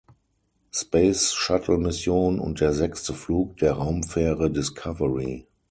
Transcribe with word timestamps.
Space-Shuttle-Mission 0.71 2.39
und 2.39 2.59
der 2.59 2.73
sechste 2.73 3.13
Flug 3.13 3.57
der 3.57 3.73
Raumfähre 3.73 4.49
Discovery. 4.49 5.45